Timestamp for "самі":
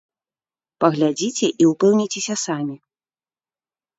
2.47-2.75